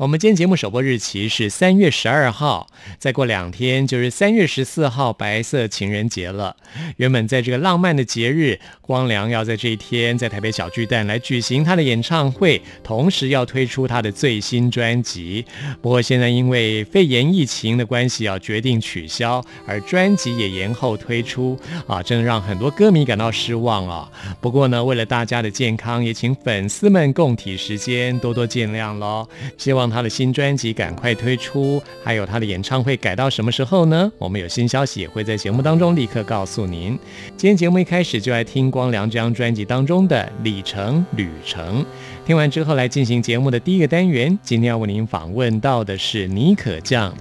[0.00, 2.66] 我们今天节目首播日期是三月十二号，
[2.98, 6.56] 再过两天就是三月十四号白色情人节了。
[6.96, 15.44] 原本在这个浪漫的节日，光良要在这一天在台北小巨蛋来举行他的演唱会，同时要推出他的最新专辑。
[15.82, 24.10] 不过现在因为肺炎疫情的关系，要决定取消，而专辑也延后推出啊，真的让很多歌迷感到失望啊。
[24.40, 29.28] 不过呢，为了大家的健康，也请粉丝们共体时间，多多见谅喽。
[29.58, 29.89] 希望。
[29.90, 34.10] 他的新专辑赶快推出，还有他的演唱会改到什么时候呢？
[34.16, 36.98] 我们有新消息也会在节目当中立刻告诉您。
[37.36, 41.82] 今天节目一开始就来听光良这张专辑当中的《里程旅程》，
[42.24, 44.38] 听完之后来进行节目的第一个单元。
[44.42, 47.12] 今天要为您访问到的是尼可酱。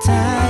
[0.00, 0.49] time.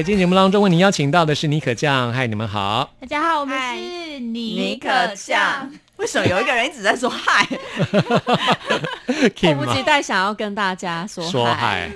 [0.00, 2.90] 在今天节目当中，为您邀请到的是尼可酱，嗨，你们好。
[3.02, 5.70] 大家好，我们是尼尼可可酱酱。
[5.98, 7.44] 为什么有一个人一直在说嗨？
[9.36, 9.82] 迫不及？
[9.82, 11.90] 待想要跟大家说说嗨。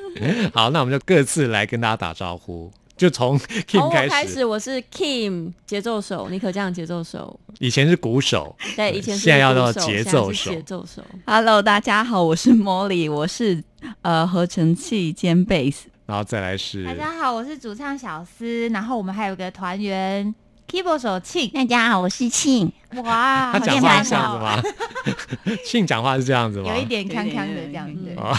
[0.53, 4.45] 好，那我们就各自来跟大家打招呼，就从从 Kim 我开开始。
[4.45, 7.41] 我是 Kim 节奏手，尼可酱节奏手。
[7.59, 11.03] 以前是鼓手，对，以前是现在要到节奏手节奏手。
[11.25, 13.65] Hello，大家好，我是 Molly，我是
[14.03, 15.89] 呃合成器兼贝斯。
[16.07, 20.35] 然后再来是大家好，我是主唱小思，然后我们还有个团员
[20.69, 21.49] keyboard 手庆。
[21.49, 22.71] 大家好，我是庆。
[23.03, 24.63] 哇，他讲话是这样子哦，吗？
[25.65, 26.75] 庆讲话是这样子吗？
[26.77, 28.15] 有一点康康的这样子。
[28.19, 28.39] 啊，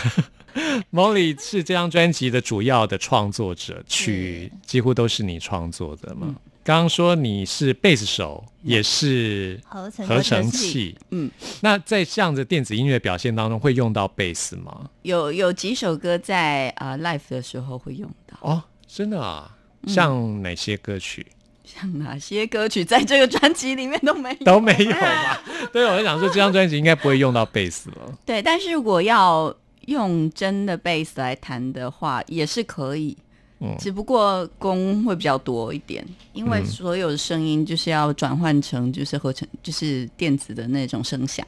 [0.93, 6.35] Molly 是这张专辑的主要的创作者，曲几乎都是你创作的嘛。
[6.65, 11.29] 刚刚说你是贝斯手，也是合成合成器，嗯，
[11.61, 14.89] 那在这样的电子音乐表现当中，会用到贝斯吗？
[15.03, 21.27] 有有几首歌在呃 live 的时候会用到，哦，真的啊，像哪些歌曲
[21.63, 24.45] 像哪些歌曲在这个专辑里面都没有？
[24.45, 25.43] 都没有吧？
[25.71, 28.11] 对，我就想说这张专辑应该不会用到贝斯了。
[28.25, 33.15] 对，但是如果要用真的贝斯来弹的话，也是可以。
[33.59, 33.75] 嗯。
[33.79, 36.65] 只不过功会比较多一点，因为嗯。
[36.65, 41.45] 所有的声音就是要转换成就是合成就是电子的那种声响，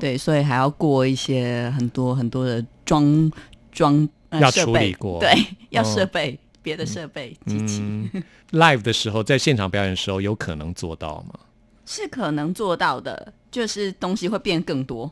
[0.00, 3.30] 对，所以还要过一些很多很多的装
[3.72, 5.20] 装、呃要处理过。
[5.20, 5.32] 对，
[5.70, 8.22] 要哦设备、别的设备机器、嗯
[8.52, 11.40] ，live 的时候，在现场表演的时候，有可能做到吗？
[11.86, 15.10] 是可能做到的，就是东西会变更多。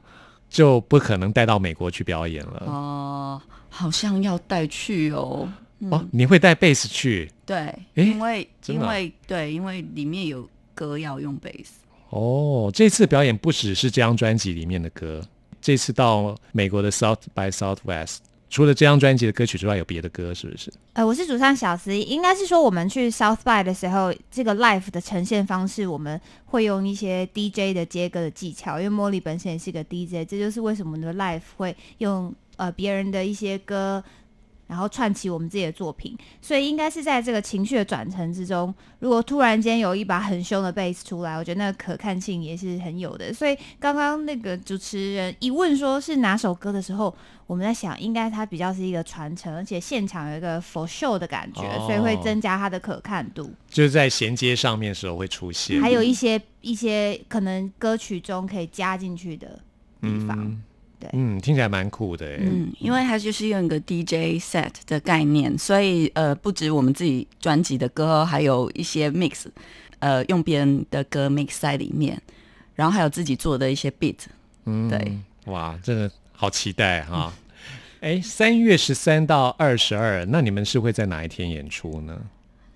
[0.51, 2.63] 就不可能带到美国去表演了。
[2.67, 3.41] 哦、
[3.71, 5.49] 好像要带去哦，
[5.91, 7.31] 哦，你会带贝斯去？
[7.45, 11.73] 对，诶因为因为对，因为里面有歌要用贝斯。
[12.11, 15.21] 哦，这次表演不只是这张专辑里面的歌，
[15.61, 20.73] 这次到美国的 South by Southwest，除了这张专辑的歌曲之外，有别的歌是不是？
[20.93, 34.03] 呃，我是主唱小司，应该是说我们去 South by 的时候，这个 live 的呈现方式，我们会用一些 DJ 的接歌的技巧，因为茉莉本身也是个 DJ，这就是为什么我们的 live 会用呃别人的一些歌。
[34.67, 43.33] 然后串起我们自己的作品，所以应该是在这个情绪的转成之中，如果突然间有一把很凶的贝斯出来，我觉得那个可看性也是很有的。
[43.33, 47.15] 所以刚刚那个主持人一问说是哪首歌的时候，
[47.47, 53.53] 我们在想，应该它比较是一个传承，而且现场有一个 for show 的感觉，哦所以会增加它的可看度。
[53.69, 59.61] 就是在衔接上面的时候会出现，还有一些一些可能歌曲中可以加进去的
[60.01, 60.37] 地方。
[60.41, 60.63] 嗯
[61.05, 62.39] 对嗯，听起来蛮酷的哎。
[62.41, 69.45] 嗯，因为它就是用一个 DJ set 的概念，所以呃，不止我们自己专辑的歌，还有一些 mix，
[69.99, 72.21] 呃，用别人的歌 mix 在里面，
[72.75, 74.17] 然后还有自己做的一些 beat。
[74.65, 77.33] 嗯，对，哇，真的好期待哈！
[78.01, 82.19] 哎，三月十三到二十二，那你们是会在哪一天演出呢？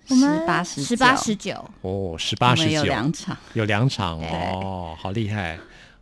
[0.09, 5.59] 我们18十八十九，哦，十我们有八十九有，两场，有两场哦，好厉害！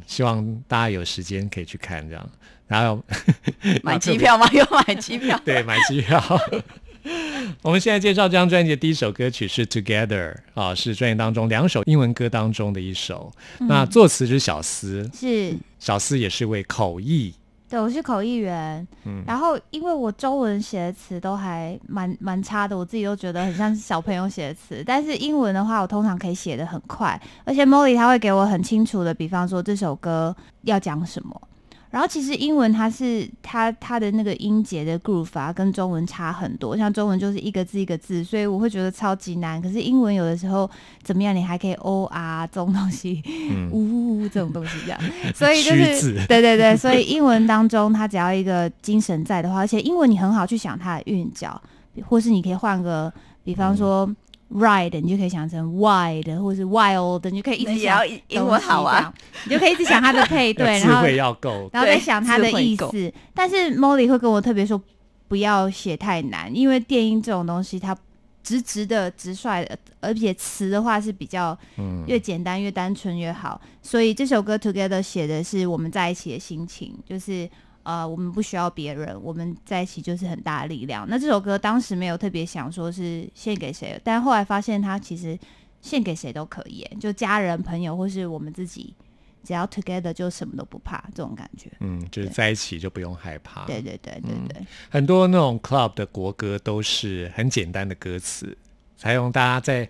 [0.07, 2.30] 希望大家有时间可以去看这样，
[2.65, 3.04] 然后
[3.83, 4.50] 买机票吗？
[4.51, 5.39] 有买机票。
[5.45, 6.24] 对买机票。
[7.62, 13.32] 我们现在介绍这张专辑的第一首歌曲是《Together》啊，是专辑当中两首英文歌当中的一首。
[13.60, 17.34] 那作词是小思，是小思也是位口译，
[17.69, 24.81] 对，我是口译员，嗯然后因为我中文写的词都还蛮蛮差的，我自己都觉得很像是小朋友写的词。
[24.86, 31.41] 但是英文的话，我通常可以写的很快，而且 Molly 他会给我很清楚的，比方说这首歌要讲什么。
[31.89, 36.75] 然后其实英文它是它它的那个音节的 groove 啊，跟中文差很多。
[36.75, 39.62] 像中文就是一个字一个字，所以我会觉得超级难。
[39.62, 40.70] 可是英文有的时候
[41.01, 45.00] 怎么样，你还可以 o r 这种东西，嗯，呜这种东西这样，
[45.34, 51.60] 所以就是字对对对，所以英文当中它只要一个精神在的话，而且英文你很好去想它的韵脚，
[52.06, 53.12] 或是你可以换个，
[53.44, 54.08] 比方说
[54.54, 59.13] ride，你就可以想成 wide，或是 wild，你就可以一直也要想英英文好啊，，
[59.46, 61.70] 你就可以一直想它的配 对，智然后慧要够。
[61.74, 63.12] 然后再想它的意思。
[63.34, 64.82] 但是 Molly 会跟我特别说，
[65.27, 67.96] 不要写太难，因为电音这种东西它
[68.42, 73.60] 直直的、直率的，而且词的话是比较嗯，越简单越单纯越好。
[73.82, 77.50] 所以这首歌 Together 写的是我们在一起的心情，就是
[77.88, 81.08] 呃，我们不需要别人，我们在一起就是很大的力量。
[81.08, 85.39] 那这首歌当时没有特别想说是献给谁，但后来发现它其实
[85.79, 88.94] 献给谁都可以，就家人、朋友或是我们自己，
[89.41, 91.72] 只要 Together 就什么都不怕，这种感觉。
[91.79, 93.63] 嗯，就是在一起就不用害怕。
[93.65, 98.58] 对对对对对，很多那种 club 的国歌都是很简单的歌词，
[98.98, 99.88] 才用大家在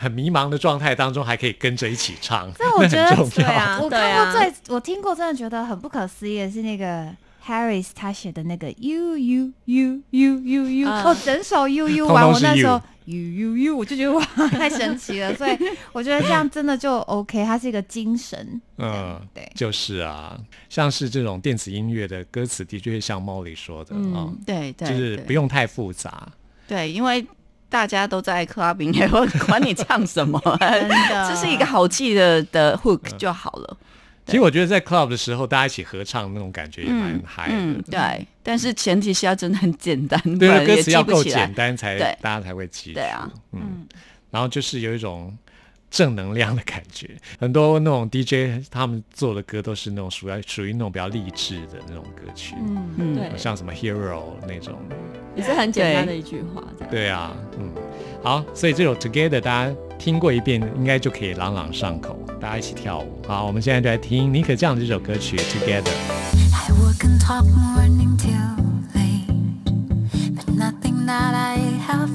[0.00, 3.50] 很迷茫的状态当中还可以跟着一起唱，那我觉得很重要。
[3.50, 7.14] 对啊我看过最，我听过，真的觉得很不可思议的是那个
[7.46, 15.34] Harris 他写的那个 U U U U U U，啊哦，整首 U U 完，我那时候 U U U，我就觉得哇，太神奇了。
[15.34, 15.54] 所以
[15.92, 18.58] 我觉得这样真的就 OK，它是一个精神。
[18.78, 20.40] 嗯，对就是啊，
[20.70, 26.26] 像是这种电子音乐的歌词，的确是像 Molly 说的啊、嗯对对，就是不用太复杂。
[26.66, 27.26] 对，因为
[27.70, 31.30] 大家都在 clubbing，也会管你唱什么， 真的。
[31.30, 33.76] 这是一个好记的的 hook 就好了。
[34.26, 37.54] 其实我觉得在 club 的时候，大家一起合唱那种感觉也蛮嗨的。
[37.56, 41.52] 嗯，对，但是前提是要真的很简单，对歌词要够简。
[41.54, 42.16] 单才对。
[42.20, 42.94] 大家才会记住。
[42.94, 43.86] 对啊，嗯，
[44.30, 45.36] 然后就是有一种
[45.90, 47.10] 正能量的感觉。
[47.38, 54.78] 很多那种 DJ 他们做的歌都是那种属于属于那种比较励志的那种歌曲，嗯，嗯，对像什么 Hero 那种。
[55.36, 57.70] 也是很简单的一句话，对啊，嗯，
[58.22, 63.22] 好，所以这首 Together 大家听过一遍，应该就可以朗朗上口，大家一起跳舞。
[63.28, 65.92] 好，我们现在就来听妮可这样的这首歌曲 Together。
[66.52, 68.56] I work and talk morning till
[68.92, 69.28] late,
[70.34, 72.10] but nothing that I have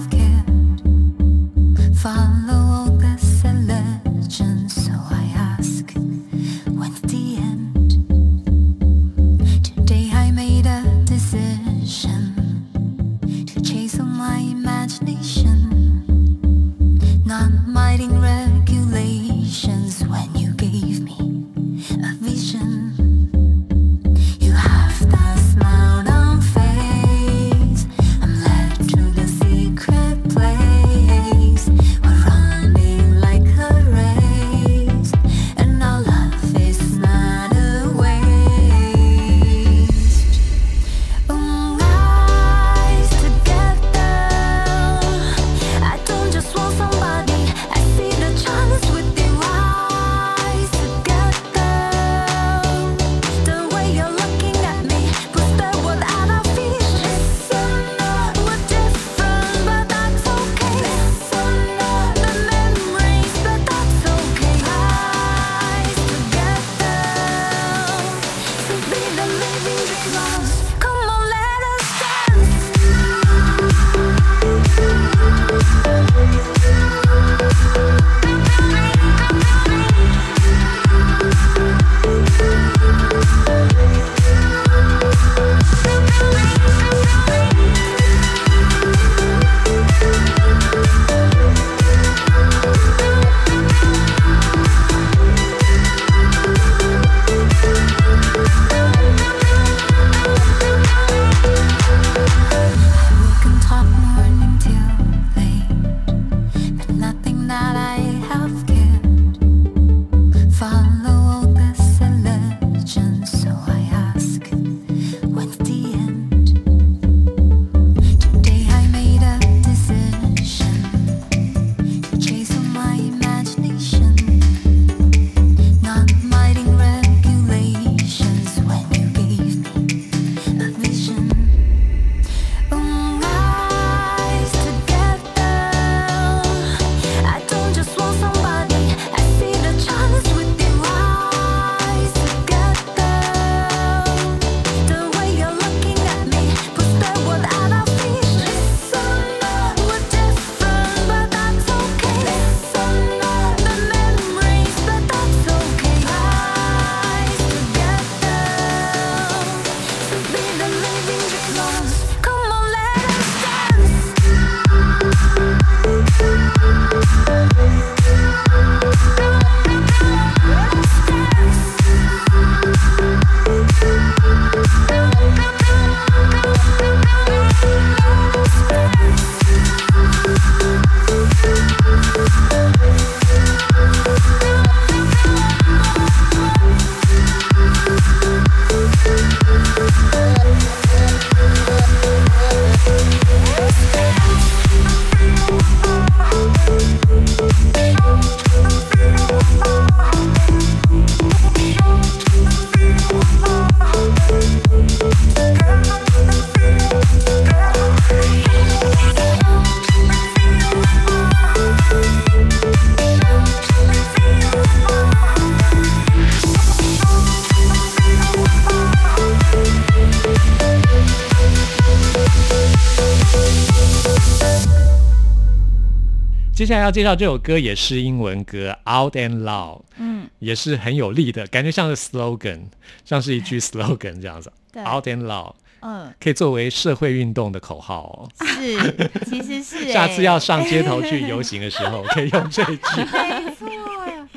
[226.66, 232.62] 接下来要介绍这首歌也是英文歌《Out and Loud》，嗯，也是很有力的感觉，像是 slogan，
[233.06, 234.52] 像是一句 slogan 这样子。
[234.74, 238.28] 对，Out and Loud 嗯，可以作为社会运动的口号哦。
[238.44, 243.70] 是，其实是、 欸，下次要上街头去游行的时候， 可以用这一句，没错
[244.08, 244.28] 呀，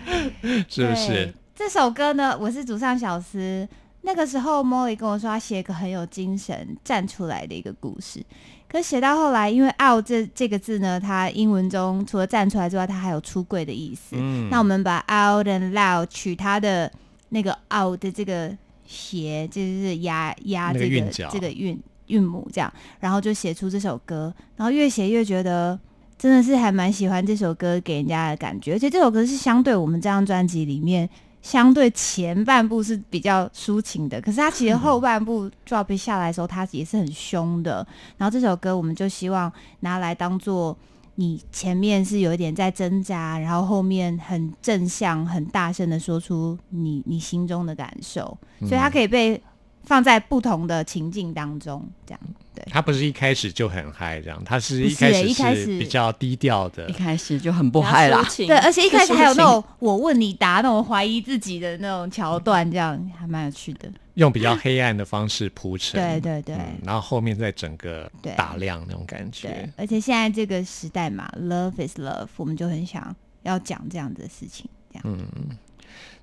[0.68, 1.32] 是不是对？
[1.56, 3.66] 这首歌呢，我是主唱小司。
[4.08, 8.24] 那个时候，Molly 跟我说，他写一个很有精神、站出来的一个故事。
[8.66, 14.16] 可写到后来，因为 “out” 这这个字呢，它英文中除了站出来之外，它还有出柜的意思。
[14.16, 16.90] 嗯那我们把 “out and loud” 取它的
[17.28, 18.50] 那个 “out” 的这个
[18.86, 24.32] 斜，就是压压那个这个这个韵韵母这样，然后就写出这首歌。
[24.56, 25.78] 然后越写越觉得。
[26.18, 31.08] 真的是还蛮喜欢这首歌给人家的感觉，而且这首歌是相对我们这张专辑里面
[31.48, 37.86] 相对前半部是比较抒情的，可是它其实后半部 drop 下来的时候，它也是很凶的。
[38.18, 39.50] 然后这首歌我们就希望
[39.80, 40.76] 拿来当做
[41.14, 49.42] 你前面是有一点在挣扎，然后后面很正向、很大声的说出你你心中的感受，所以它可以被
[49.88, 52.20] 放在不同的情境当中，这样
[52.54, 52.62] 对。
[52.70, 56.92] 他不是一开始就很嗨，这样，他是一开始是比较低调的一。
[56.92, 63.90] 开始就很不嗨啦对，而且一开始还有那种我问你答那种怀疑自己的那种桥段，这样还蛮有趣的。
[64.14, 75.04] 用比较黑暗的方式铺陈，对对对、嗯，然后后面再整个打亮那种感对觉。，而且现在这个时代嘛，love is love，我们就很想要讲这样子的事情，这样。
[75.06, 75.56] 嗯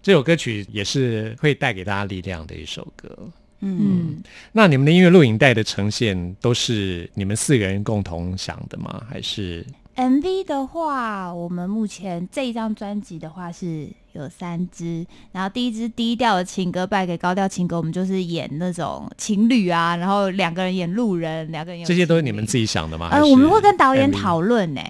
[0.04, 3.10] 这首歌曲也是会带给大家力量的一首歌。
[3.62, 9.04] 嗯，嗯，那你们的音乐录影带的呈现都是你们四个人共同想的吗？
[9.10, 23.08] 还是 MV 的话，我们目前这一张专辑的话是有三支，然后第一支低调的情歌败给高调情歌，我们就是演那种情侣啊，然后两个人演路人，两个人演这些都是你们自己想的吗？
[23.10, 24.82] 呃，我们会跟导演讨论呢，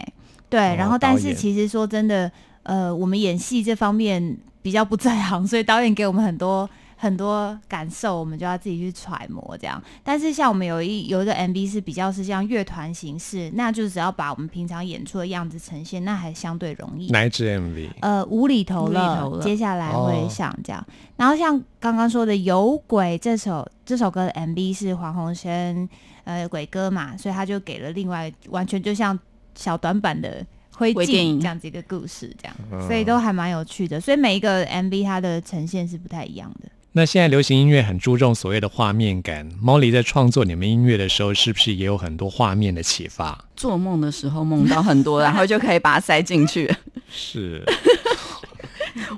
[0.50, 2.32] 对，哦然后但是其实说真的，
[2.64, 6.68] 呃，我们演戏这方面比较不在行，所以导演给我们很多
[7.06, 9.80] 很多感受，我们就要自己去揣摩这样。
[10.04, 17.12] 但是像我们有一有一个 MV 是比较是像乐团形式，那就只要把我们平常演出的样子呈现，那还相对容易。
[17.12, 17.90] 哪一支 MV？
[18.02, 20.84] 呃，无厘头无厘了，接下来哦会上这样。
[21.16, 25.88] 然后像刚刚说的《有鬼》这首这首歌的 MV 是黄鸿升
[26.24, 29.18] 呃鬼歌嘛，所以他就给了另外完全就像
[29.54, 34.02] 小短版的灰烬这样子一个故事，这样，嗯所以都还蛮有趣的。
[34.02, 36.70] 所以每一个 MV 它的呈现是不太一样的。
[36.98, 43.44] 那现在流行音乐很注重所谓的画面感，Molly 在创作你们音乐的时候，是不是也有很多画面的启发？
[43.54, 46.74] 做梦的时候梦到很多， 然后就可以把它塞进去。
[47.10, 47.62] 是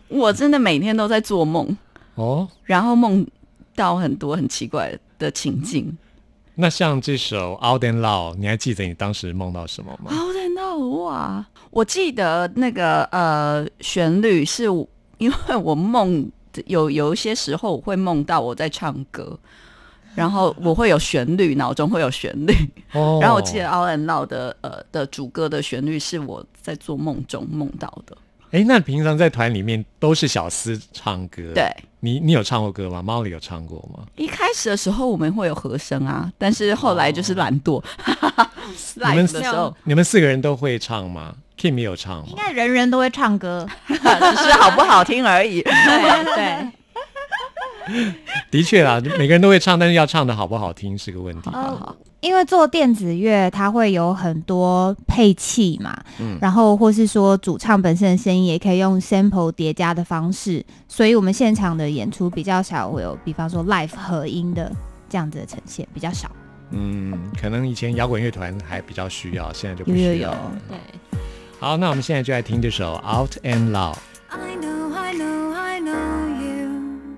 [0.08, 1.78] 我真的每天都在做梦，
[2.16, 2.50] 哦。
[2.64, 3.24] 然后梦
[3.76, 5.96] 到很多很奇怪的情境。
[6.56, 10.10] 那像这首《Out and Loud》，你还记得你当时梦到什么吗？
[10.10, 14.64] 好的，那哇，我记得那个呃旋律是，
[15.20, 16.32] 因为我梦
[16.66, 19.38] 有有一些时候我会梦到我在唱歌，
[20.16, 22.54] 然后我会有旋律，脑中会有旋律。
[22.94, 28.18] 哦然后我记得《All and Loud》的呃的主歌的旋律是我在做梦中梦到的。
[28.52, 34.06] 哎，那平常在团里面都是小司唱歌，对，你你有唱过歌吗？Molly 有唱过吗？
[34.16, 37.84] 一开始的时候我们会有和声啊，但是后来就是懒惰。
[38.96, 42.26] 你们 live 的时候你们四个人都会唱吗？Kim 也有唱吗？
[42.30, 45.62] 应该人人都会唱歌，只是好不好听而已。
[45.62, 46.68] 对 对。
[48.52, 51.50] 的确啦，每个人都会唱，但是要唱的好不好听是个问题。
[51.54, 64.70] 呃，因为做电子乐，它会有很多配器嘛，嗯然后或是说主唱本身的声音也可以用 sample 叠加的方式，所以我们现场的演出比较少会有，比方说 live 合音的
[65.08, 66.30] 这样子的呈现比较少。
[66.72, 70.32] 嗯，可能以前摇滚乐团还比较需要，现在就不有有需要。
[70.32, 70.78] 有对，
[71.59, 73.95] 好，那我们现在就来听这首《Out and Loud》。
[74.31, 77.17] I know, I know, I know you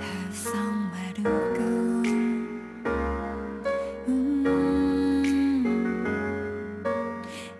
[0.00, 1.22] have somewhere to
[1.54, 1.70] go.
[4.06, 4.46] Mm.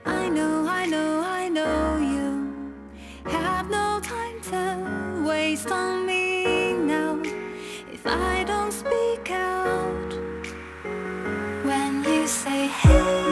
[0.05, 2.53] I know, I know, I know you
[3.25, 7.19] have no time to waste on me now.
[7.93, 10.14] If I don't speak out
[11.64, 13.28] when you say, Hey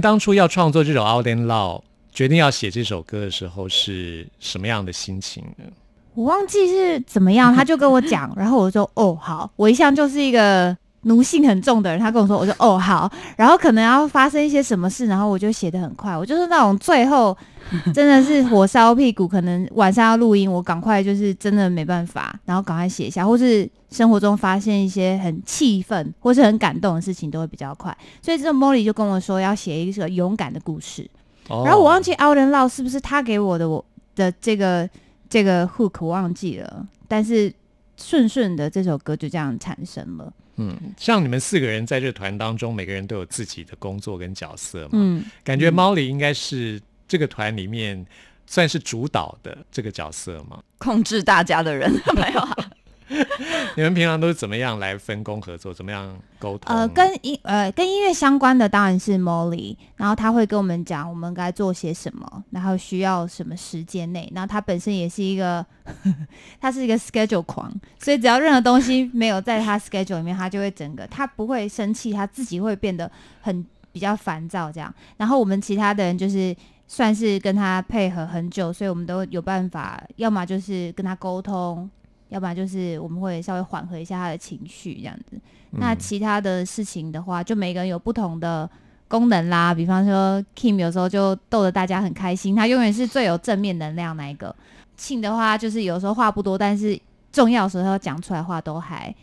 [0.00, 1.80] 当初要创作这首《Out and Loud》，
[2.12, 5.64] 决定要写这首歌的时候是什么样的心情呢？
[6.14, 17.36] 我忘记是怎么样，他就跟我讲，然后我就说哦好，我一向就是一个奴性很重的人，他跟我说，我说哦好，然后可能要发生一些什么事，然后我就写的很快，我就是那种最后
[17.94, 31.08] 真的是火烧屁股，可能晚上要录音，我赶快就是真的没办法，然后赶快写一下，或是生活中发现一些很气愤或是很感动的事情，都会比较快，所以这个 Molly 就跟我说要写一个勇敢的故事，
[31.48, 31.62] 哦。
[31.64, 33.84] 然后我忘记 Out and Loud 是不是他给我的我
[34.16, 34.88] 的这个
[35.30, 37.52] 这个 hook 我忘记了，但是
[37.98, 40.32] 顺顺的这首歌就这样产生了。
[40.56, 44.90] 嗯，像你们四个人在这个团当中，每个人都有自己的工作跟角色嘛。
[44.92, 48.04] 嗯，感觉 Molly 应该是这个团里面
[48.46, 50.62] 算是主导的这个角色嘛。
[50.78, 52.70] 控制大家的人没有啊？
[53.76, 55.72] 你们平常都是怎么样来分工合作？
[55.72, 56.76] 怎么样沟通？
[56.76, 64.30] 呃，跟音呃跟音乐相关的当然是 Molly，然后他会跟我们讲我们该做些什么，然后需要什么时间内。
[64.34, 65.64] 然后他本身也是一个，
[66.60, 74.94] 他是一个 schedule 狂，所以只要任何东西没有在他 schedule 里面，他就会整个他不会生气，他自己会变得很比较烦躁这样。
[75.16, 76.54] 然后我们其他的人就是。
[76.90, 81.86] 算是跟他配合很久，所以我们都有办法，要么就是跟他沟通，
[82.28, 85.38] 要不然就是我们会稍微缓和一下他的情绪这样子。
[85.72, 88.68] 那其他的事情的话，就每个人有不同的
[89.06, 89.74] 功能啦。
[89.74, 94.54] 比方说，Kim 有时候就逗得大家很开心，他永远是最有正面能量那一个。
[94.96, 96.98] 庆的话，就是有时候话不多，但是
[97.30, 99.14] 重要的时候讲出来话都还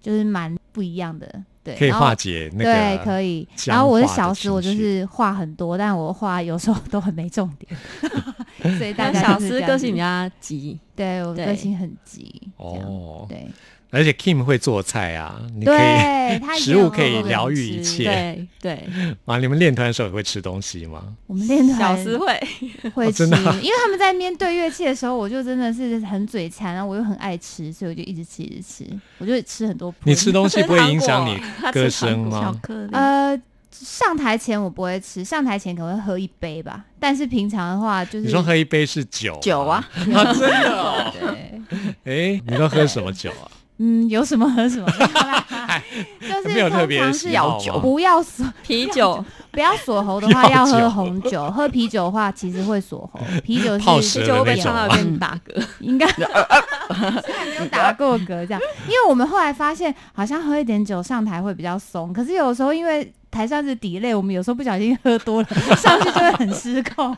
[0.00, 1.42] 就是蛮不一样的。
[1.64, 3.48] 对，可以化解那个对，可以。
[3.64, 13.48] 然后我的小时，我就是话很多，但我话有时候都很没重点，所以大但小家就是这样子思个性比较急，对我个性很急，哦，对
[13.94, 18.88] 而且 Kim 会做菜啊，你可以 食物可以疗愈一切对对，
[19.24, 19.38] 啊。
[19.38, 21.14] 你们练团的时候也会吃东西吗？
[21.26, 22.26] 我们练团小时会
[22.94, 28.84] 会吃，因为他们在面对乐器的时候，我就真的是很嘴馋，然后我又很爱吃，所以我就一直吃，一直吃，
[29.18, 29.94] 我就吃很多。
[30.04, 31.40] 你吃东西不会影响你
[31.72, 32.58] 歌声吗？
[32.62, 33.38] 克力，呃，
[33.70, 41.12] 上台前我不会吃，上台前可能会喝一杯吧，但是平常的话就是你说喝一杯是酒酒啊，啊，真的哦。
[42.04, 43.50] 对，哎，你都喝什么酒啊？
[43.78, 44.86] 嗯，有什么 喝什么，
[46.20, 49.24] 就是没有特别通常是要酒不要锁啤酒。
[49.50, 55.64] 不要锁喉的话，要喝红酒， 喝啤酒的话其实会锁喉，啤酒是泡蛇的就会唱到变打嗝。
[55.78, 56.04] 应该
[56.90, 67.16] 还没有打过嗝这样，因为我们后来发现，好像喝一点酒上台会比较松，可是有时候因为台上是底类，我们有时候不小心喝多了，上去就会很失控，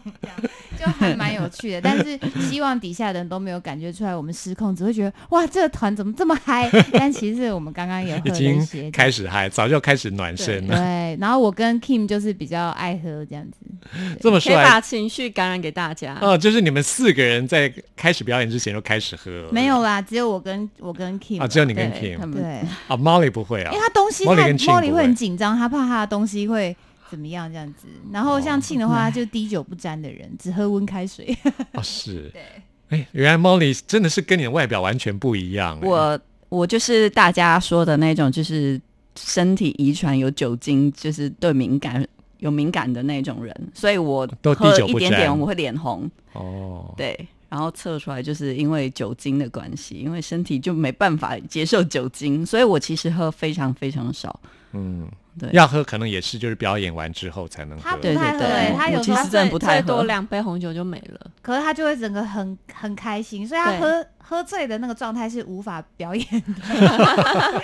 [0.79, 1.81] 就还蛮有趣的。
[1.81, 6.71] 但是希望底下的人都没有感觉出来我们失控，只会觉得哇，这个团怎么这么嗨？
[6.93, 10.77] 但其实我们刚刚也喝已了一经些，开始嗨，早就开始暖身了。
[10.77, 11.17] 对。
[11.21, 13.59] 然后我跟 Kim 就是比较爱喝这样子，
[14.21, 16.19] 这么可以说来，把情绪感染给大家。
[16.21, 21.47] 哦，就是你们四个人在开始表演之前就开始喝了，没有啦，只有我跟我跟 Kim 啊？
[21.47, 22.43] 只有你跟 Kim 对。
[22.89, 26.77] 啊，Molly 不会啊因为他东西 Molly 太 Molly 会很紧张，他怕他的东西会
[27.11, 27.87] 怎么样这样子。
[28.12, 31.37] 然后像庆的话，他就滴酒不沾的人，只喝温开水。
[31.73, 32.31] 哦，是。
[32.35, 32.42] 对，
[32.88, 35.79] 哎，原来 Molly 真的是跟你的外表完全不一样。
[35.81, 38.81] 哎我我就是大家说的那种，就是
[39.16, 42.07] 身体遗传有酒精，就是对敏感
[42.38, 54.38] 有敏感的那种人，所以我都滴喝酒一点点我会脸红，哦，对，然后测出来就是因为酒精的关系，因为身体就没办法接受酒精，所以我其实喝非常非常少。
[54.73, 57.90] 嗯，对要喝可能也是就是表演完之后才能喝。
[57.90, 61.31] 他不对对对太喝欸，他有时候真的不太最多喝两杯红酒就没了。
[61.42, 66.55] 可是他就会整个很很开心，所以他喝喝醉的那个状态是无法表演的。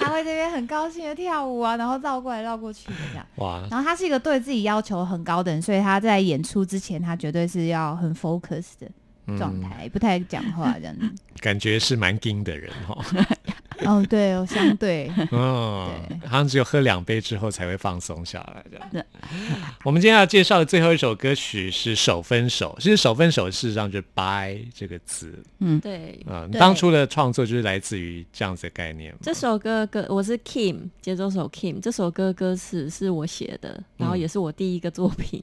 [0.00, 3.26] 他会这边很高兴的跳舞啊，然后绕过来绕过去的这样。
[3.36, 8.88] 哇，然后他是一个对自己要求很高的人，所以他在演出之前，他绝对是要很 focus 的
[9.36, 11.10] 状态，不太讲话这样子。
[11.40, 13.04] 感觉是蛮硬的人哈、
[13.84, 15.90] 哦，对哦，相对 嗯，
[16.26, 19.04] 好像只有喝两杯之后才会放松下来这样对。
[19.84, 25.42] 我们今天要介绍的最后一首歌曲是《手分手》，其实“手分手”事实上就是 “bye” 这个字。
[25.82, 29.18] 对，嗯，当初的创作就是来自于这样子的概念嘛。
[29.22, 35.42] 这首歌歌我是 Kim 节奏手 Kim，这首歌歌词是我写的，然后也是我第一个作品。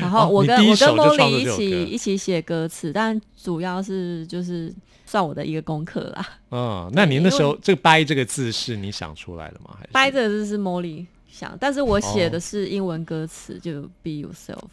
[0.00, 4.72] 然后我跟、我跟首就创 Molly 一起一起写歌词，但主要是就是
[5.12, 6.26] 算我的一个功课啦。
[6.50, 9.76] 嗯，那你那时候这个 “bye” 这个字是你想出来的吗？
[9.78, 14.64] 还是掰这个字是 Molly 想，但是我写哦的是英文歌词，就 Be Yourself。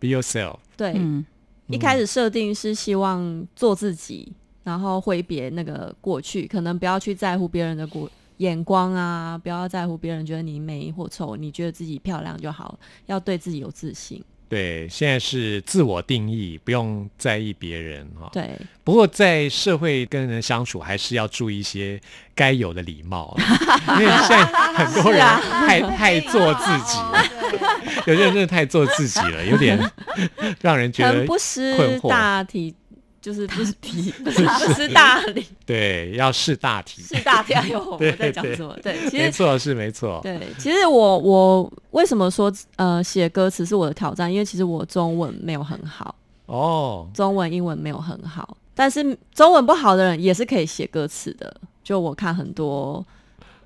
[0.00, 0.56] “be yourself”？
[0.76, 1.24] 对，嗯，
[1.68, 4.32] 一开始设定是希望做自己，
[4.64, 14.20] 然后挥别那个过去，可能不要去在乎别人的过眼光啊，不要在乎别人觉得你美或丑，你觉得自己漂亮就好了，要对自己有自信。
[14.48, 18.30] 对，现在是自我定义，不用在意别人哈。
[18.32, 18.50] 对，
[18.82, 22.00] 不过在社会跟人相处，还是要注意一些
[22.34, 23.36] 该有的礼貌，
[24.00, 27.24] 因为现在很多人太、 太做自己了，
[28.06, 29.78] 有些人真的太做自己了，有点
[30.62, 32.08] 让人觉得很不困识惑。
[32.08, 32.74] 大体，
[33.28, 37.02] 就是不是题， 不是不识大理， 对，要识大体。
[37.04, 37.52] 识大体。
[37.52, 38.74] 哎呦，我对在讲什么？
[38.82, 40.18] 对，其实没错，是没错。
[40.22, 44.32] 对，其实我我为什么说呃写歌词是我的挑战？
[44.32, 46.14] 因为其实我中文没有很好。
[46.46, 51.54] 哦，中文、英文没有很好，但是中文不好的人也是可以写歌词的。
[51.84, 53.04] 就我看很多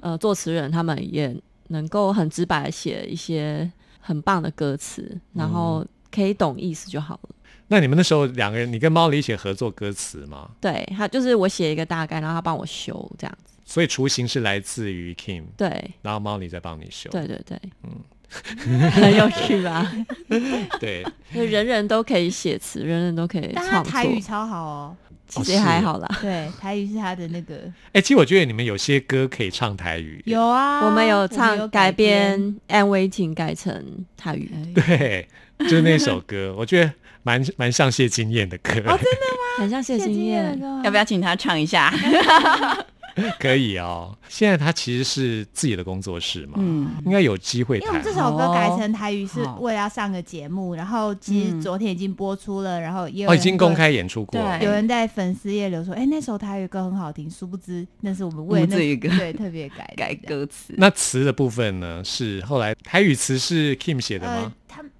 [0.00, 1.32] 呃作词人，他们也
[1.68, 3.70] 能够很直白的写一些
[4.00, 7.28] 很棒的歌词，然后可以懂意思就好了。
[7.72, 10.50] 那你们那时候两个人，你跟猫里一起合作歌词吗？
[10.60, 13.54] 对他就是我写一个大概，然后他帮我修这样子。
[13.64, 17.08] 所以雏形是来自于 Kim，对然后猫里在帮你修。
[17.10, 19.90] 对对对，嗯，很 有趣吧？
[20.78, 21.02] 对，
[21.34, 24.96] 就人人都可以写词，人人都可以但他台，语超好哦。
[25.28, 26.06] 其实也还好啦。
[26.20, 27.62] 对，台语是他的那个
[27.94, 30.22] 哎、其实我觉得你们有些歌可以唱台语。
[30.26, 35.26] 有啊，我们有有唱改编《And Waiting》改成台语，对，
[35.60, 38.72] 就是那首歌，我觉得蛮蛮像谢金燕的歌。
[38.86, 38.98] 哦
[39.58, 40.80] 很像谢金燕的歌。
[40.84, 41.92] 要不要请他唱一下？
[43.38, 44.16] 可以哦。
[44.26, 48.02] 现在他其实是自己的工作室嘛，嗯，应该有机会谈因为我们。
[48.02, 54.40] 这首歌改哦成台语是好为了要上个节目，然后其实嗯昨天已经播出了，然后也有哦，已人经公跟开演出过。
[54.40, 60.14] 对有人在粉丝页留说，哎、那首台语歌很好听，殊不知那是我们为了那我们自己歌对特别改 改。
[60.26, 60.72] 歌词。
[60.78, 62.02] 那词的部分呢？
[62.02, 64.52] 是后来台语词是 Kim 写的呃吗？，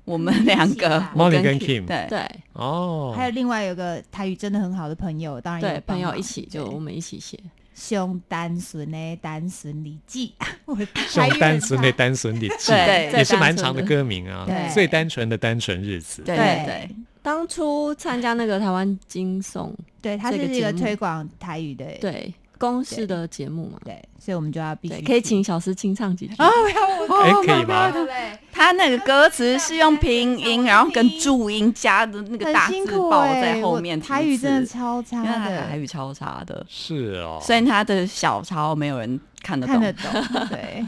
[0.05, 2.07] 我们两个猫里跟 Kim 对。
[2.09, 2.27] 对。
[2.53, 7.39] 哦，还有另外有个台语真的很好的朋友，当然朋友一起就我们一起写。
[7.75, 10.35] 兄单纯的单纯礼记，
[10.67, 14.45] 我用单纯的差单纯的记， 对也是最蛮长的歌名啊。
[14.47, 14.69] 对。
[14.75, 16.23] 最单纯的单纯日子。
[16.23, 16.91] 对对。
[17.23, 26.35] 当初参加那个台湾金颂，对，它是一个推广台语的，对公式的节目嘛，对，所以我们就要必须，可以请小诗清唱几句。
[26.39, 28.39] 哦，要我哎可以吗对不对？
[28.53, 37.41] 他那个歌词是用拼音，然后跟注音加的那个大字报在后面，台语真的超差因为他的，台语超差的，是哦。
[37.43, 40.87] 虽然他的小抄没有人看得懂，看得懂，对。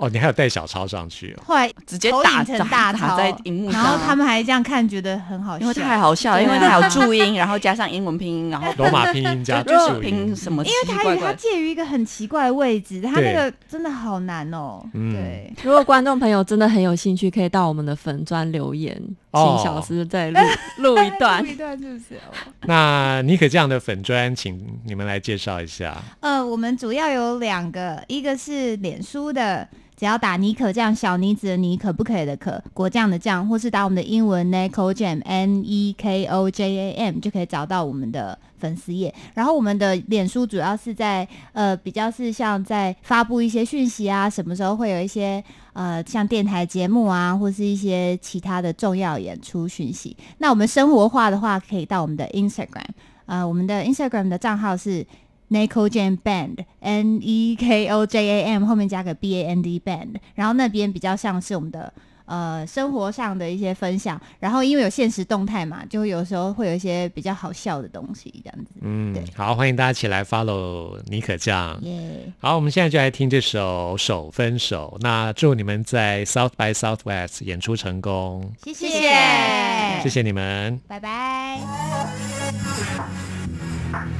[0.00, 1.42] 哦，你还有带小抄上去哦。
[1.46, 11.34] 后来直接打投影成大打抄在荧幕上，然后他们还这样看，觉得很好笑，因为太好笑了，啊因为它有注音，然后加上英文拼音，然后罗马拼音加 就是注音，拼什么奇因为台语它奇怪怪。
[11.34, 14.82] 介于一个很奇怪的位置，它那个真的好难哦。
[14.94, 18.98] 嗯对，如果观众朋友真的很有兴趣，可以到我们的粉砖留言，
[19.32, 20.38] 哦请小师再录
[20.78, 21.50] 录一段录。
[21.50, 22.14] 一段是不是？
[22.14, 22.32] 哦
[22.62, 25.96] 那妮可这样的粉砖，请你们来介绍一下。
[26.20, 29.66] 呃，我们主要有两个，一个是脸书的，
[30.00, 39.14] 只要打妮可酱，小妮子的妮，可不可以的可，果酱的酱，或是打我们的英文 Neko Jam N E K O J A M 就可以找到我们的粉丝页。
[39.34, 50.16] 然后我们的脸书主要是在呃比较是像在发布一些讯息啊，什么时候会有一些呃像电台节目啊，或是一些其他的重要演出讯息。
[50.38, 52.88] 那我们生活化的话，可以到我们的 Instagram，
[53.26, 55.06] 呃，我们的 Instagram 的账号是
[55.50, 59.78] Neko Jam Band N E K O J A M 后面加个 B A N D
[59.78, 61.92] Band，然后那边比较像是我们的。
[62.26, 68.70] 呃，生活上的一些分享，然后因为有现实动态嘛，就有时候会有一些比较好笑的东西，这样子。
[68.82, 71.76] 嗯对，好，欢迎大家一起来 follow 尼可酱。
[71.82, 74.96] 耶、好，我们现在就来听这首《手分手》。
[75.02, 80.80] 那祝你们在 South by Southwest 演出成功，谢谢，谢谢谢谢你们。
[80.86, 81.58] 拜拜。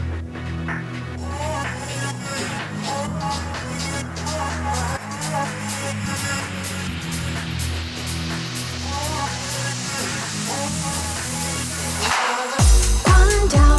[13.05, 13.79] 「关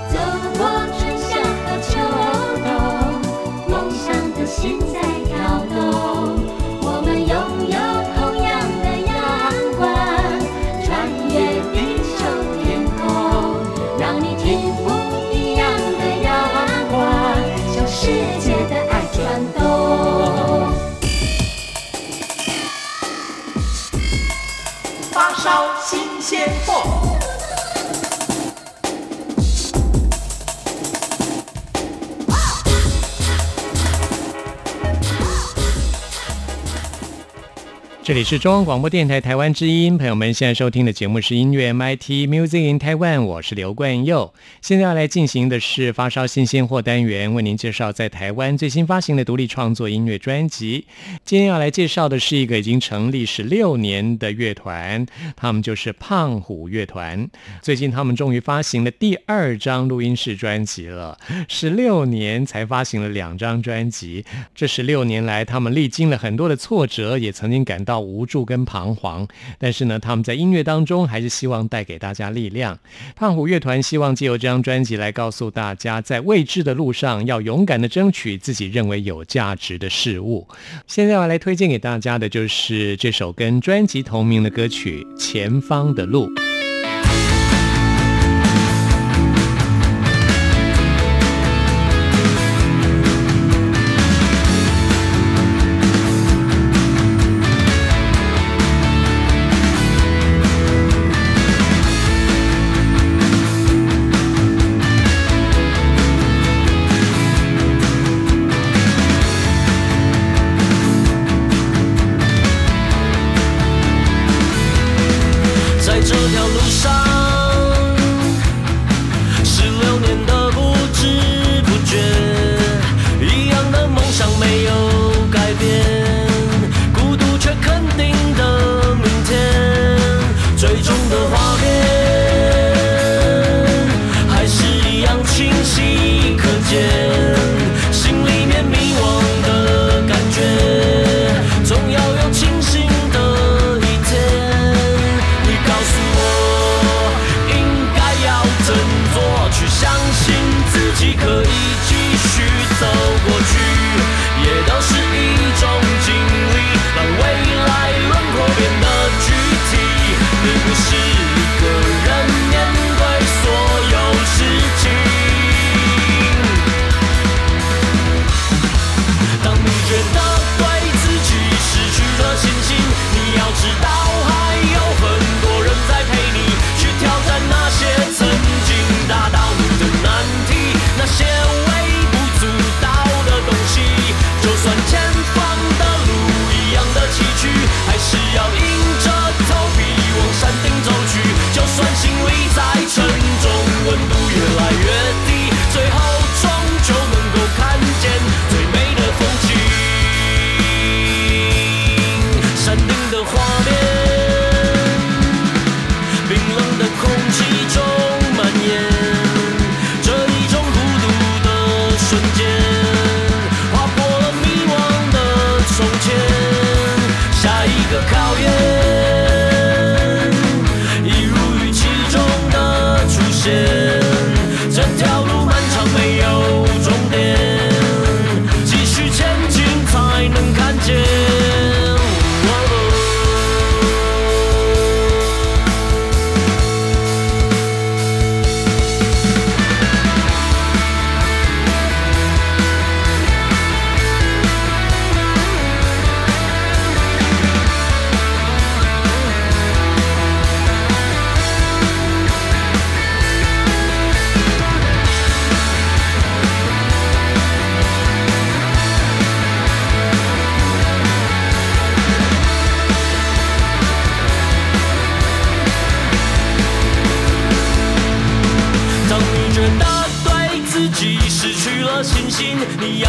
[38.11, 44.33] 这里是中央广播电台台湾之音，朋友们现在收听的节目是音乐 MIT Music in Taiwan，我是刘冠佑。
[44.61, 50.85] 现在要来进行的是发烧新鲜货单元，为您介绍在台湾最新发行的独立创作音乐专辑。
[51.23, 55.05] 今天要来介绍的是一个已经成立十六年的乐团，
[55.37, 57.29] 他们就是胖虎乐团。
[57.61, 64.25] 最近他们终于发行了第二张录音室专辑了，十六年才发行了两张专辑。
[64.53, 69.27] 这十六年来，他们历经了很多的挫折，也曾经感到无助跟彷徨。
[69.57, 72.77] 但是呢，他们在音乐当中还是希望带给大家力量。
[73.15, 80.47] 胖虎乐团希望借由这张专辑来告诉大家，在未知的路上要勇敢的争取自己认为有价值的事物。
[80.87, 86.27] 现在要来推荐给大家的就是这首跟专辑同名的歌曲《前方的路》。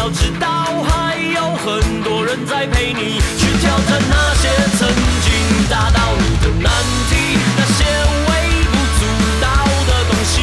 [0.03, 0.47] 要知道
[0.83, 4.89] 还有很多人在陪你去挑战那些曾
[5.23, 5.31] 经
[5.69, 6.69] 打倒你的难
[7.09, 7.85] 题，那些
[8.27, 8.31] 微
[8.67, 9.05] 不足
[9.39, 9.47] 道
[9.87, 10.41] 的东西。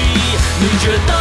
[0.63, 1.13] 你觉得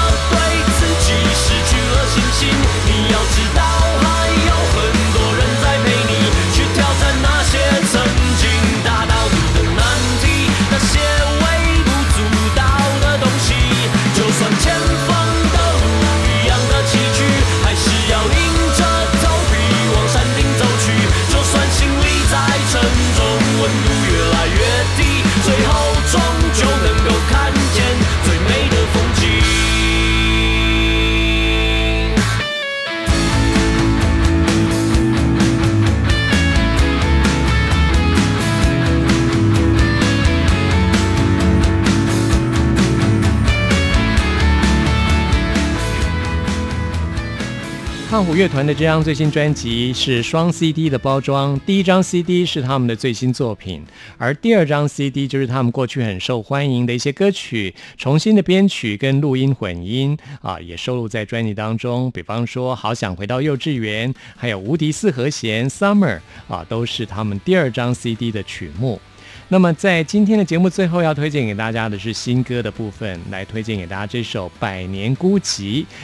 [48.19, 53.81] 胖虎乐团的这张最新专辑是双 CD 的包装，第一张 CD 是他们的最新作品，
[54.17, 62.11] 而第二张 CD 就是他们过去很受欢迎的一些歌曲重新的编曲跟录音混音啊，也收录在专辑当中。
[62.11, 68.99] 比方说《好想回到幼稚园》，还有《无敌四和弦》（Summer） 啊，都是他们第二张 CD 的曲目。
[69.47, 75.61] 那么在今天的节目最后要推荐给大家的是新歌的部分，来推荐给大家这首《百年孤寂》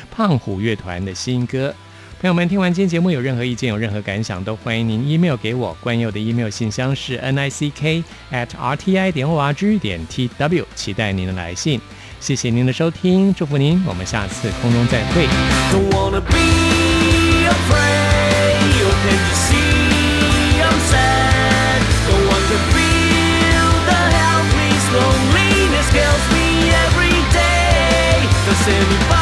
[0.10, 1.76] 胖虎乐团的新歌。
[2.22, 5.76] 朋友们，听完今天节目有任何意见、有任何感想，都欢迎您 email 给我。
[5.82, 10.00] 关佑的 email 信箱是 n i c k at r t i 点 o r g 点
[10.08, 11.80] t w，期待您的来信。
[12.22, 15.28] 谢谢您的收听，祝福您，我们下次空中再会。
[15.72, 18.56] Don't wanna be afraid.
[18.82, 21.84] Oh, can you see I'm sad?
[22.08, 28.24] No one can feel the helpless loneliness kills me every day.
[28.48, 29.15] Does anybody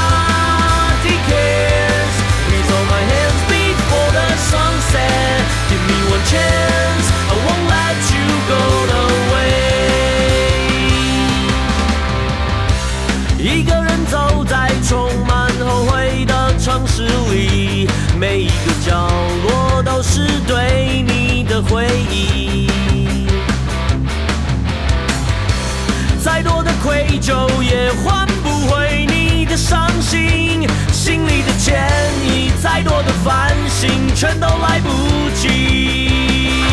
[27.13, 31.87] 多的愧疚也换不回你的伤心，心里的歉
[32.25, 34.89] 意，再多的反省，全都来不
[35.35, 36.72] 及。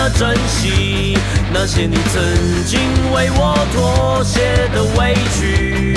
[0.00, 1.18] 的珍惜
[1.52, 2.80] 那些你曾经
[3.12, 4.40] 为我妥协
[4.72, 5.94] 的委屈。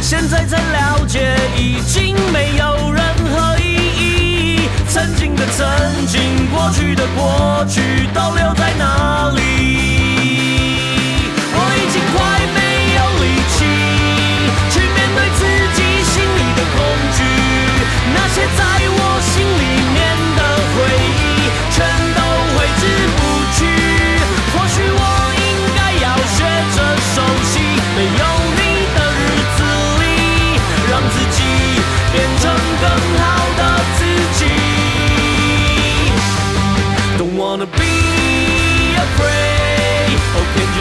[0.00, 3.02] 现在才了解，已经没有任
[3.32, 3.64] 何意
[3.98, 4.68] 义。
[4.88, 5.66] 曾经的曾
[6.06, 9.40] 经，过去的过去，都留在哪里？
[11.54, 12.22] 我已经快
[12.54, 12.60] 没
[12.94, 13.66] 有力气
[14.70, 15.40] 去面对自
[15.74, 16.78] 己心里的恐
[17.16, 17.18] 惧，
[18.14, 18.71] 那些在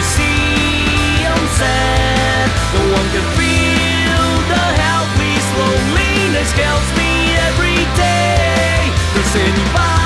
[0.02, 2.50] you see I'm sad?
[2.74, 8.90] No one can feel the helpless loneliness kills me every day.
[9.14, 10.01] Does anybody